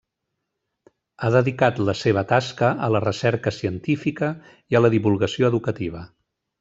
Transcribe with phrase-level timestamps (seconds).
[1.21, 4.31] Ha dedicat la seva tasca a la recerca científica
[4.75, 6.03] i a la divulgació educativa.